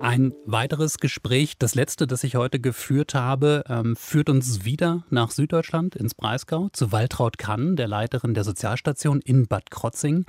Ein 0.03 0.33
weiteres 0.45 0.97
Gespräch, 0.97 1.57
das 1.57 1.75
letzte, 1.75 2.07
das 2.07 2.25
ich 2.25 2.35
heute 2.35 2.59
geführt 2.59 3.15
habe, 3.15 3.63
ähm, 3.69 3.95
führt 3.95 4.29
uns 4.29 4.65
wieder 4.65 5.05
nach 5.09 5.31
Süddeutschland, 5.31 5.95
ins 5.95 6.13
Breisgau, 6.13 6.67
zu 6.73 6.91
Waltraud 6.91 7.37
Kann, 7.37 7.77
der 7.77 7.87
Leiterin 7.87 8.33
der 8.33 8.43
Sozialstation 8.43 9.21
in 9.21 9.47
Bad 9.47 9.71
Krotzing. 9.71 10.25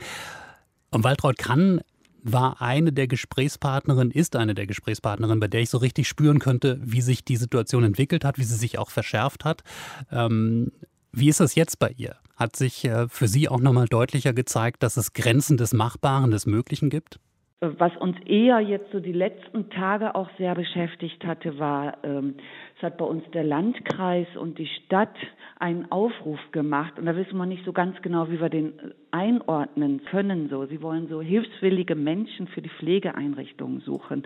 Und 0.90 1.02
Waltraud 1.02 1.38
Kann 1.38 1.80
war 2.25 2.61
eine 2.61 2.93
der 2.93 3.07
Gesprächspartnerinnen, 3.07 4.11
ist 4.11 4.35
eine 4.35 4.54
der 4.54 4.66
Gesprächspartnerinnen, 4.66 5.40
bei 5.40 5.49
der 5.49 5.61
ich 5.61 5.71
so 5.71 5.78
richtig 5.78 6.09
spüren 6.09 6.38
könnte, 6.38 6.81
wie 6.83 7.02
sich 7.02 7.25
die 7.25 7.37
Situation 7.37 7.85
entwickelt 7.85 8.25
hat, 8.25 8.38
wie 8.38 8.45
sie 8.45 8.57
sich 8.57 8.78
auch 8.78 8.90
verschärft 8.90 9.45
hat. 9.45 9.62
Ähm, 10.11 10.73
wie 11.12 11.28
ist 11.28 11.40
das 11.40 11.54
jetzt 11.54 11.78
bei 11.78 11.95
ihr? 11.97 12.16
Hat 12.35 12.57
sich 12.57 12.85
äh, 12.87 13.09
für 13.09 13.28
Sie 13.28 13.49
auch 13.49 13.61
nochmal 13.61 13.87
deutlicher 13.87 14.33
gezeigt, 14.33 14.83
dass 14.83 14.97
es 14.97 15.12
Grenzen 15.12 15.57
des 15.57 15.73
Machbaren, 15.73 16.33
des 16.33 16.47
Möglichen 16.47 16.90
gibt? 16.90 17.21
Was 17.61 17.96
uns 17.96 18.16
eher 18.26 18.61
jetzt 18.61 18.90
so 18.92 19.00
die 19.00 19.12
letzten 19.12 19.70
Tage 19.70 20.14
auch 20.14 20.28
sehr 20.37 20.54
beschäftigt 20.54 21.25
hatte, 21.25 21.58
war, 21.58 21.96
ähm, 22.02 22.34
es 22.76 22.82
hat 22.82 22.99
bei 22.99 23.04
uns 23.04 23.23
der 23.32 23.44
Landkreis 23.44 24.26
und 24.37 24.58
die 24.58 24.66
Stadt 24.66 25.16
einen 25.58 25.90
Aufruf 25.90 26.40
gemacht 26.52 26.99
und 26.99 27.06
da 27.06 27.16
wissen 27.16 27.38
wir 27.38 27.46
nicht 27.46 27.64
so 27.64 27.73
ganz 27.73 28.00
genau, 28.02 28.28
wie 28.28 28.40
wir 28.40 28.50
den 28.50 28.75
einordnen 29.12 30.04
können. 30.04 30.49
So, 30.50 30.66
sie 30.66 30.82
wollen 30.82 31.08
so 31.08 31.23
hilfswillige 31.23 31.94
Menschen 31.94 32.49
für 32.49 32.61
die 32.61 32.70
Pflegeeinrichtungen 32.70 33.80
suchen. 33.80 34.25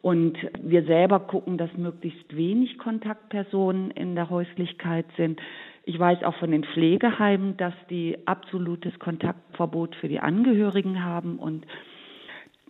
Und 0.00 0.38
wir 0.62 0.84
selber 0.84 1.20
gucken, 1.20 1.58
dass 1.58 1.76
möglichst 1.76 2.34
wenig 2.34 2.78
Kontaktpersonen 2.78 3.90
in 3.90 4.14
der 4.14 4.30
Häuslichkeit 4.30 5.04
sind. 5.18 5.40
Ich 5.84 5.98
weiß 5.98 6.22
auch 6.22 6.36
von 6.36 6.52
den 6.52 6.64
Pflegeheimen, 6.64 7.56
dass 7.58 7.74
die 7.90 8.16
absolutes 8.26 8.98
Kontaktverbot 8.98 9.94
für 9.96 10.08
die 10.08 10.20
Angehörigen 10.20 11.04
haben 11.04 11.38
und 11.38 11.66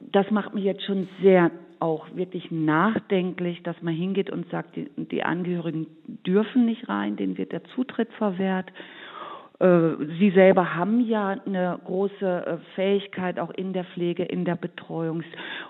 das 0.01 0.31
macht 0.31 0.55
mich 0.55 0.65
jetzt 0.65 0.85
schon 0.85 1.09
sehr 1.23 1.51
auch 1.79 2.07
wirklich 2.15 2.51
nachdenklich, 2.51 3.63
dass 3.63 3.81
man 3.81 3.95
hingeht 3.95 4.31
und 4.31 4.49
sagt, 4.51 4.77
die, 4.77 4.91
die 4.97 5.23
Angehörigen 5.23 5.87
dürfen 6.27 6.67
nicht 6.67 6.89
rein, 6.89 7.17
denen 7.17 7.39
wird 7.39 7.53
der 7.53 7.65
Zutritt 7.75 8.13
verwehrt. 8.13 8.71
Äh, 9.61 9.93
sie 10.19 10.31
selber 10.31 10.75
haben 10.75 11.07
ja 11.07 11.37
eine 11.47 11.79
große 11.85 12.47
äh, 12.47 12.57
Fähigkeit 12.75 13.39
auch 13.39 13.51
in 13.51 13.73
der 13.73 13.85
Pflege, 13.85 14.25
in 14.25 14.45
der 14.45 14.57
Betreuung. 14.57 15.23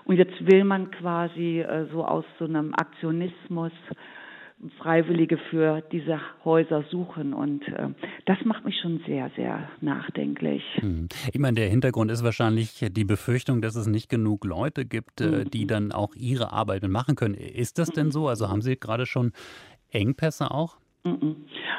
Und 0.05 0.17
jetzt 0.17 0.45
will 0.45 0.65
man 0.65 0.91
quasi 0.91 1.61
äh, 1.61 1.85
so 1.91 2.03
aus 2.03 2.25
so 2.39 2.45
einem 2.45 2.73
Aktionismus 2.75 3.71
Freiwillige 4.77 5.37
für 5.49 5.81
diese 5.91 6.19
Häuser 6.45 6.83
suchen. 6.89 7.33
Und 7.33 7.67
äh, 7.67 7.89
das 8.25 8.37
macht 8.45 8.65
mich 8.65 8.79
schon 8.81 9.01
sehr, 9.05 9.31
sehr 9.35 9.69
nachdenklich. 9.81 10.63
Hm. 10.75 11.07
Ich 11.33 11.39
meine, 11.39 11.55
der 11.55 11.69
Hintergrund 11.69 12.11
ist 12.11 12.23
wahrscheinlich 12.23 12.85
die 12.91 13.05
Befürchtung, 13.05 13.61
dass 13.61 13.75
es 13.75 13.87
nicht 13.87 14.09
genug 14.09 14.45
Leute 14.45 14.85
gibt, 14.85 15.21
äh, 15.21 15.45
die 15.45 15.63
mhm. 15.63 15.67
dann 15.67 15.91
auch 15.91 16.15
ihre 16.15 16.53
Arbeit 16.53 16.83
machen 16.87 17.15
können. 17.15 17.35
Ist 17.35 17.79
das 17.79 17.89
denn 17.89 18.11
so? 18.11 18.27
Also 18.27 18.49
haben 18.49 18.61
Sie 18.61 18.77
gerade 18.77 19.05
schon 19.05 19.31
Engpässe 19.91 20.51
auch? 20.51 20.77
Mhm. 21.03 21.35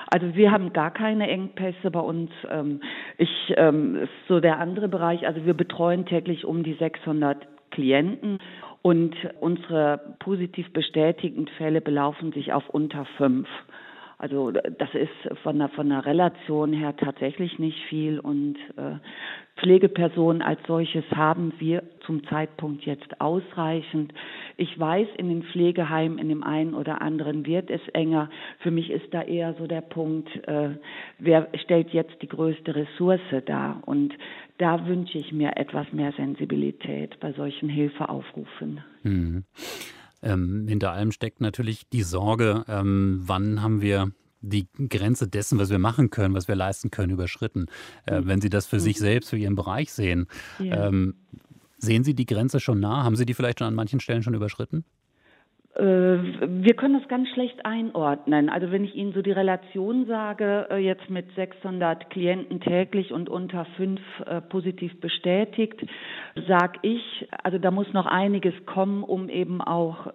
Also 0.09 0.35
wir 0.35 0.51
haben 0.51 0.73
gar 0.73 0.91
keine 0.91 1.29
Engpässe 1.29 1.91
bei 1.91 2.01
uns. 2.01 2.31
Ähm, 2.51 2.81
ich 3.19 3.31
ähm, 3.57 3.97
ist 3.97 4.11
so 4.29 4.41
der 4.41 4.59
andere 4.59 4.89
Bereich. 4.89 5.27
Also 5.27 5.47
wir 5.47 5.55
betreuen 5.55 6.07
täglich 6.07 6.45
um 6.45 6.63
die 6.65 6.75
600 6.75 7.47
Klienten 7.71 8.39
und 8.83 9.15
unsere 9.41 10.17
positiv 10.19 10.73
bestätigten 10.73 11.47
Fälle 11.57 11.81
belaufen 11.81 12.33
sich 12.33 12.53
auf 12.53 12.69
unter 12.69 13.05
fünf. 13.17 13.49
Also 14.19 14.53
das 14.53 14.95
ist 14.95 15.39
von 15.43 15.59
der, 15.59 15.69
von 15.71 15.89
der 15.89 16.07
Relation 16.07 16.73
her 16.73 16.97
tatsächlich 16.97 17.59
nicht 17.59 17.79
viel 17.89 18.21
und 18.21 18.57
äh, 18.77 18.97
Pflegepersonen 19.63 20.43
als 20.43 20.59
solches 20.67 21.05
haben 21.15 21.53
wir 21.59 21.85
zum 22.05 22.27
Zeitpunkt 22.27 22.85
jetzt 22.85 23.21
ausreichend. 23.21 24.13
Ich 24.57 24.79
weiß, 24.79 25.07
in 25.17 25.29
den 25.29 25.45
Pflegeheimen, 25.45 26.19
in 26.19 26.29
dem 26.29 26.43
einen 26.43 26.75
oder 26.75 27.01
anderen 27.01 27.47
wird 27.47 27.71
es 27.71 27.81
enger. 27.93 28.29
Für 28.59 28.73
mich 28.73 28.91
ist 28.91 29.07
da 29.13 29.23
eher 29.23 29.55
so 29.55 29.69
der 29.69 29.81
Punkt, 29.81 30.29
äh, 30.49 30.71
wer 31.19 31.49
stellt 31.63 31.91
jetzt 31.91 32.21
die 32.23 32.29
größte 32.29 32.75
Ressource 32.75 33.21
dar? 33.47 33.83
Und 33.87 34.15
da 34.59 34.87
wünsche 34.87 35.19
ich 35.19 35.33
mir 35.33 35.57
etwas 35.57 35.93
mehr 35.93 36.13
Sensibilität 36.13 37.19
bei 37.21 37.33
solchen 37.33 37.69
Hilfeaufrufen. 37.69 38.81
Mhm. 39.05 39.45
Ähm, 40.25 40.67
hinter 40.69 40.93
allem 40.93 41.13
steckt 41.13 41.41
natürlich 41.41 41.89
die 41.89 42.03
Sorge, 42.03 42.65
ähm, 42.69 43.23
wann 43.27 43.63
haben 43.63 43.81
wir 43.81 44.13
die 44.43 44.69
Grenze 44.89 45.29
dessen, 45.29 45.59
was 45.59 45.71
wir 45.71 45.79
machen 45.79 46.11
können, 46.11 46.35
was 46.35 46.49
wir 46.49 46.57
leisten 46.57 46.91
können, 46.91 47.13
überschritten. 47.13 47.67
Äh, 48.07 48.21
mhm. 48.21 48.27
wenn 48.27 48.41
Sie 48.41 48.51
das 48.51 48.67
für 48.67 48.81
sich 48.81 48.97
mhm. 48.99 49.05
selbst, 49.05 49.31
für 49.31 49.39
Ihren 49.39 49.55
Bereich 49.55 49.93
sehen, 49.93 50.27
ja. 50.59 50.89
ähm, 50.89 51.15
sehen 51.79 52.05
Sie 52.05 52.15
die 52.15 52.27
Grenze 52.27 52.61
schon 52.61 52.81
nah? 52.81 53.05
Haben 53.05 53.17
Sie 53.17 53.25
die 53.25 53.35
vielleicht 53.35 53.61
schon 53.61 53.69
an 53.69 53.75
manchen 53.75 54.01
Stellen 54.01 54.23
schon 54.23 54.35
überschritten? 54.35 54.85
Äh, 55.75 55.83
wir 55.83 56.75
können 56.75 56.99
das 56.99 57.09
ganz 57.09 57.29
schlecht 57.31 57.65
einordnen. 57.65 58.51
Also 58.51 58.71
wenn 58.71 58.85
ich 58.85 58.95
Ihnen 58.95 59.13
so 59.13 59.23
die 59.23 59.33
Relation 59.33 60.07
sage, 60.07 60.67
äh, 60.71 60.77
jetzt 60.77 61.09
mit 61.09 61.33
600 61.35 62.11
Klienten 62.11 62.61
täglich 62.61 63.13
und 63.13 63.31
unter 63.31 63.65
fünf 63.77 64.01
äh, 64.27 64.43
positiv 64.43 65.01
bestätigt, 65.01 65.81
sage 66.47 66.79
ich, 66.83 67.27
also 67.43 67.59
da 67.59 67.71
muss 67.71 67.91
noch 67.95 68.07
einiges 68.07 68.55
kommen, 68.67 69.03
um 69.03 69.29
eben 69.29 69.61
auch 69.61 70.07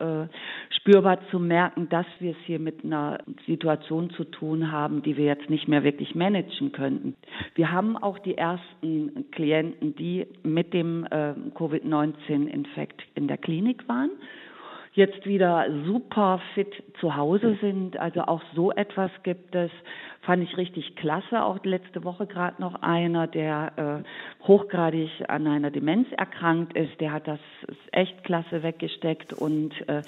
spürbar 0.70 1.20
zu 1.30 1.40
merken, 1.40 1.90
dass 1.90 2.06
wir 2.20 2.32
es 2.32 2.38
hier 2.46 2.60
mit 2.60 2.84
einer 2.84 3.20
Situation 3.46 4.10
zu 4.12 4.24
tun 4.24 4.72
haben, 4.72 5.02
die 5.04 5.18
wir 5.18 5.26
jetzt 5.26 5.50
nicht 5.50 5.68
mehr 5.68 5.84
wirklich 5.84 6.16
managen 6.16 6.72
könnten. 6.72 7.16
Wir 7.56 7.72
haben 7.72 7.98
auch 7.98 8.20
die 8.20 8.38
ersten 8.38 9.30
Klienten, 9.32 9.96
die 9.96 10.26
mit 10.44 10.74
dem 10.74 11.06
Covid-19-Infekt 11.56 13.04
in 13.16 13.28
der 13.28 13.38
Klinik 13.38 13.88
waren 13.88 14.12
jetzt 14.98 15.28
wieder 15.28 15.68
super 15.86 16.42
fit 16.56 16.74
zu 17.00 17.16
Hause 17.16 17.56
sind. 17.62 17.98
Also 17.98 18.22
auch 18.22 18.42
so 18.56 18.72
etwas 18.72 19.12
gibt 19.22 19.54
es. 19.54 19.70
Fand 20.22 20.44
ich 20.44 20.58
richtig 20.58 20.96
klasse. 20.96 21.44
Auch 21.44 21.64
letzte 21.64 22.04
Woche 22.04 22.26
gerade 22.26 22.60
noch 22.60 22.82
einer, 22.82 23.28
der 23.28 24.04
äh, 24.04 24.46
hochgradig 24.48 25.10
an 25.28 25.46
einer 25.46 25.70
Demenz 25.70 26.08
erkrankt 26.18 26.76
ist. 26.76 27.00
Der 27.00 27.14
hat 27.14 27.28
das 27.28 27.40
echt 27.92 28.24
klasse 28.24 28.64
weggesteckt. 28.64 29.34
Und 29.34 29.88
äh, 29.88 30.02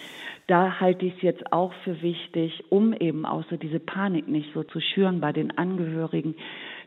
da 0.48 0.80
halte 0.80 1.06
ich 1.06 1.16
es 1.18 1.22
jetzt 1.22 1.54
auch 1.54 1.72
für 1.84 2.02
wichtig, 2.02 2.64
um 2.70 2.92
eben 2.92 3.28
auch 3.28 3.44
so 3.52 3.58
diese 3.58 3.80
Panik 3.80 4.28
nicht 4.28 4.52
so 4.56 4.64
zu 4.64 4.82
schüren 4.82 5.22
bei 5.22 5.32
den 5.32 5.56
Angehörigen 5.56 6.34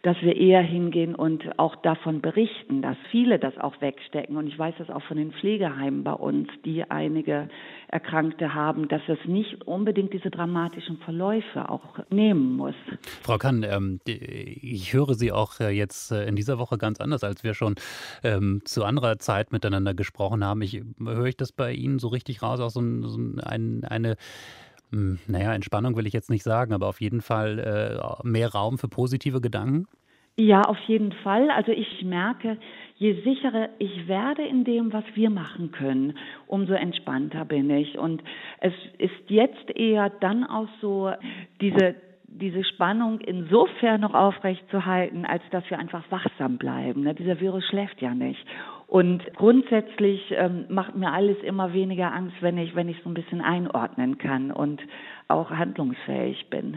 dass 0.03 0.21
wir 0.21 0.37
eher 0.37 0.63
hingehen 0.63 1.15
und 1.15 1.59
auch 1.59 1.77
davon 1.77 2.21
berichten, 2.21 2.83
dass 2.83 2.97
viele 3.13 3.39
das 3.39 3.57
auch 3.59 3.81
wegstecken. 3.81 4.37
Und 4.37 4.49
ich 4.49 4.59
weiß 4.59 4.75
das 4.79 4.91
auch 4.91 5.03
von 5.05 5.17
den 5.17 5.33
Pflegeheimen 5.33 6.03
bei 6.03 6.13
uns, 6.13 6.49
die 6.65 6.83
einige 6.91 7.49
Erkrankte 7.87 8.53
haben, 8.53 8.89
dass 8.89 9.03
es 9.07 9.19
nicht 9.27 9.63
unbedingt 9.65 10.13
diese 10.13 10.31
dramatischen 10.31 10.99
Verläufe 10.99 11.69
auch 11.69 12.01
nehmen 12.11 12.57
muss. 12.57 12.75
Frau 13.23 13.39
Kann, 13.39 13.63
ähm, 13.63 14.01
ich 14.05 14.93
höre 14.93 15.15
Sie 15.15 15.31
auch 15.31 15.61
äh, 15.61 15.71
jetzt 15.71 16.11
äh, 16.11 16.27
in 16.27 16.35
dieser 16.35 16.59
Woche 16.59 16.79
ganz 16.79 17.01
anders, 17.01 17.23
als 17.23 17.45
wir 17.45 17.55
schon 17.55 17.77
ähm, 18.25 18.63
zu 18.65 18.85
anderer 18.85 19.21
Zeit 19.21 19.53
miteinander 19.53 19.95
gesprochen 19.95 20.45
haben. 20.45 20.63
Ich 20.63 20.83
höre 20.99 21.27
ich 21.27 21.37
das 21.37 21.53
bei 21.53 21.73
Ihnen 21.73 22.01
so 22.01 22.09
richtig 22.09 22.43
raus, 22.43 22.59
auch 22.59 22.71
so, 22.71 22.81
ein, 22.81 23.03
so 23.05 23.19
ein, 23.19 23.85
eine 23.85 24.17
naja, 24.93 25.55
Entspannung 25.55 25.97
will 25.97 26.07
ich 26.07 26.13
jetzt 26.13 26.31
nicht 26.31 26.43
sagen, 26.43 26.73
aber 26.73 26.87
auf 26.87 27.01
jeden 27.01 27.23
Fall 27.23 27.59
äh, 27.59 28.29
mehr 28.29 28.53
Raum 28.53 28.79
für 28.79 28.89
positive 28.89 29.41
Gedanken? 29.41 29.87
Ja, 30.37 30.63
auf 30.63 30.79
jeden 30.87 31.13
Fall. 31.13 31.51
Also 31.51 31.73
ich 31.73 32.03
merke, 32.05 32.57
je 32.97 33.21
sicherer 33.23 33.69
ich 33.79 34.09
werde 34.09 34.43
in 34.43 34.65
dem, 34.65 34.93
was 34.93 35.05
wir 35.15 35.29
machen 35.29 35.73
können, 35.73 36.17
umso 36.47 36.73
entspannter 36.73 37.45
bin 37.45 37.69
ich. 37.69 37.99
Und 37.99 38.23
es 38.61 38.73
ist 38.99 39.29
jetzt 39.29 39.71
eher 39.77 40.09
dann 40.09 40.45
auch 40.45 40.69
so, 40.81 41.13
diese 41.61 41.97
diese 42.35 42.65
Spannung 42.65 43.21
insofern 43.21 44.01
noch 44.01 44.15
aufrechtzuerhalten, 44.15 45.27
als 45.27 45.43
dass 45.51 45.69
wir 45.69 45.79
einfach 45.79 46.03
wachsam 46.11 46.57
bleiben. 46.57 47.03
Ne? 47.03 47.15
Dieser 47.15 47.41
Virus 47.41 47.65
schläft 47.67 48.01
ja 48.01 48.15
nicht. 48.15 48.45
Und 48.93 49.23
grundsätzlich 49.37 50.21
ähm, 50.37 50.67
macht 50.69 50.95
mir 50.95 51.11
alles 51.11 51.39
immer 51.43 51.73
weniger 51.73 52.13
Angst, 52.13 52.37
wenn 52.43 52.59
ich, 52.59 52.75
wenn 52.75 52.91
ich 52.91 52.99
so 53.03 53.09
ein 53.09 53.15
bisschen 53.15 53.41
einordnen 53.41 54.19
kann 54.19 54.51
und 54.51 54.83
auch 55.29 55.49
handlungsfähig 55.49 56.51
bin. 56.51 56.77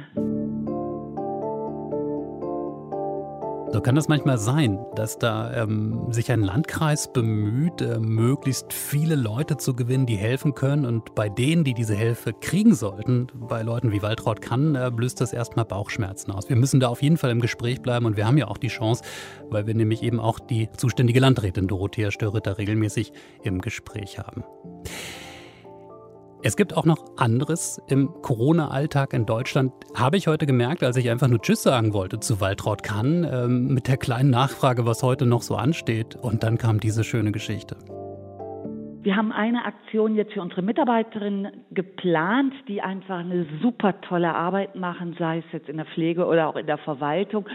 So 3.75 3.81
kann 3.81 3.95
das 3.95 4.07
manchmal 4.07 4.37
sein, 4.37 4.79
dass 4.95 5.19
da 5.19 5.53
ähm, 5.53 6.07
sich 6.09 6.31
ein 6.31 6.39
Landkreis 6.39 7.11
bemüht, 7.11 7.81
äh, 7.81 7.99
möglichst 7.99 8.71
viele 8.71 9.15
Leute 9.15 9.57
zu 9.57 9.73
gewinnen, 9.73 10.05
die 10.05 10.15
helfen 10.15 10.55
können. 10.55 10.85
Und 10.85 11.13
bei 11.13 11.27
denen, 11.27 11.65
die 11.65 11.73
diese 11.73 11.93
Hilfe 11.93 12.31
kriegen 12.31 12.73
sollten, 12.73 13.27
bei 13.33 13.63
Leuten 13.63 13.91
wie 13.91 14.01
Waltraud 14.01 14.41
Kann, 14.41 14.75
äh, 14.75 14.91
löst 14.95 15.19
das 15.19 15.33
erstmal 15.33 15.65
Bauchschmerzen 15.65 16.31
aus. 16.31 16.47
Wir 16.47 16.55
müssen 16.55 16.79
da 16.79 16.87
auf 16.87 17.01
jeden 17.01 17.17
Fall 17.17 17.31
im 17.31 17.41
Gespräch 17.41 17.81
bleiben 17.81 18.05
und 18.05 18.15
wir 18.15 18.25
haben 18.25 18.37
ja 18.37 18.47
auch 18.47 18.57
die 18.57 18.69
Chance, 18.69 19.03
weil 19.49 19.67
wir 19.67 19.75
nämlich 19.75 20.03
eben 20.03 20.21
auch 20.21 20.39
die 20.39 20.69
zuständige 20.77 21.19
Landrätin 21.19 21.67
Dorothea 21.67 22.11
Störritter 22.11 22.57
regelmäßig 22.57 23.11
im 23.43 23.59
Gespräch 23.59 24.19
haben. 24.19 24.45
Es 26.47 26.55
gibt 26.55 26.77
auch 26.77 26.85
noch 26.85 27.03
anderes 27.17 27.81
im 27.87 28.21
Corona-Alltag 28.21 29.13
in 29.13 29.25
Deutschland, 29.25 29.73
habe 29.95 30.15
ich 30.15 30.27
heute 30.27 30.45
gemerkt, 30.45 30.83
als 30.83 30.95
ich 30.95 31.09
einfach 31.09 31.27
nur 31.27 31.41
Tschüss 31.41 31.63
sagen 31.63 31.91
wollte 31.91 32.19
zu 32.19 32.39
Waltraud 32.39 32.83
Kann, 32.83 33.23
ähm, 33.23 33.73
mit 33.73 33.87
der 33.87 33.97
kleinen 33.97 34.29
Nachfrage, 34.29 34.85
was 34.85 35.01
heute 35.01 35.25
noch 35.25 35.41
so 35.41 35.55
ansteht. 35.55 36.15
Und 36.15 36.43
dann 36.43 36.59
kam 36.59 36.79
diese 36.79 37.03
schöne 37.03 37.31
Geschichte. 37.31 37.77
Wir 39.01 39.15
haben 39.15 39.31
eine 39.31 39.65
Aktion 39.65 40.13
jetzt 40.13 40.33
für 40.33 40.41
unsere 40.43 40.61
Mitarbeiterinnen 40.61 41.65
geplant, 41.71 42.53
die 42.67 42.79
einfach 42.79 43.21
eine 43.21 43.47
super 43.63 43.99
tolle 44.01 44.35
Arbeit 44.35 44.75
machen, 44.75 45.15
sei 45.17 45.39
es 45.39 45.45
jetzt 45.51 45.67
in 45.67 45.77
der 45.77 45.87
Pflege 45.87 46.27
oder 46.27 46.47
auch 46.47 46.57
in 46.57 46.67
der 46.67 46.77
Verwaltung. 46.77 47.47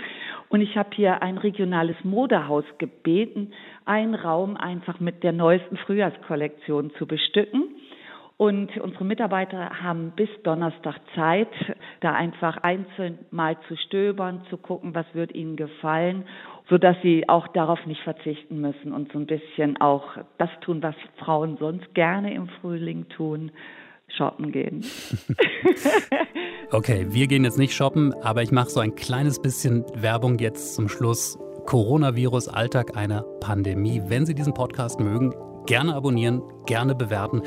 Und 0.48 0.62
ich 0.62 0.76
habe 0.76 0.90
hier 0.96 1.22
ein 1.22 1.38
regionales 1.38 1.96
Modehaus 2.02 2.64
gebeten, 2.78 3.52
einen 3.84 4.16
Raum 4.16 4.56
einfach 4.56 4.98
mit 4.98 5.22
der 5.22 5.30
neuesten 5.30 5.76
Frühjahrskollektion 5.76 6.90
zu 6.98 7.06
bestücken. 7.06 7.68
Und 8.40 8.74
unsere 8.78 9.04
Mitarbeiter 9.04 9.82
haben 9.82 10.12
bis 10.16 10.30
Donnerstag 10.44 10.96
Zeit, 11.14 11.50
da 12.00 12.14
einfach 12.14 12.56
einzeln 12.62 13.18
mal 13.30 13.58
zu 13.68 13.76
stöbern, 13.76 14.40
zu 14.48 14.56
gucken, 14.56 14.94
was 14.94 15.04
wird 15.12 15.34
ihnen 15.34 15.56
gefallen, 15.56 16.24
sodass 16.70 16.96
sie 17.02 17.28
auch 17.28 17.48
darauf 17.48 17.84
nicht 17.84 18.00
verzichten 18.00 18.62
müssen 18.62 18.94
und 18.94 19.12
so 19.12 19.18
ein 19.18 19.26
bisschen 19.26 19.78
auch 19.82 20.16
das 20.38 20.48
tun, 20.62 20.82
was 20.82 20.94
Frauen 21.18 21.58
sonst 21.58 21.92
gerne 21.92 22.32
im 22.32 22.48
Frühling 22.62 23.10
tun, 23.10 23.52
shoppen 24.08 24.52
gehen. 24.52 24.86
okay, 26.72 27.08
wir 27.10 27.26
gehen 27.26 27.44
jetzt 27.44 27.58
nicht 27.58 27.74
shoppen, 27.74 28.14
aber 28.22 28.40
ich 28.40 28.52
mache 28.52 28.70
so 28.70 28.80
ein 28.80 28.94
kleines 28.94 29.42
bisschen 29.42 29.84
Werbung 29.94 30.38
jetzt 30.38 30.76
zum 30.76 30.88
Schluss. 30.88 31.38
Coronavirus, 31.66 32.48
Alltag 32.48 32.96
einer 32.96 33.22
Pandemie. 33.42 34.00
Wenn 34.06 34.24
Sie 34.24 34.34
diesen 34.34 34.54
Podcast 34.54 34.98
mögen, 34.98 35.34
gerne 35.66 35.94
abonnieren, 35.94 36.40
gerne 36.64 36.94
bewerten. 36.94 37.42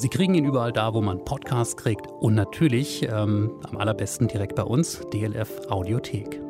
Sie 0.00 0.08
kriegen 0.08 0.34
ihn 0.34 0.46
überall 0.46 0.72
da, 0.72 0.94
wo 0.94 1.02
man 1.02 1.26
Podcasts 1.26 1.76
kriegt 1.76 2.06
und 2.06 2.34
natürlich 2.34 3.02
ähm, 3.02 3.60
am 3.68 3.76
allerbesten 3.76 4.28
direkt 4.28 4.54
bei 4.54 4.62
uns, 4.62 5.02
DLF 5.12 5.68
Audiothek. 5.68 6.40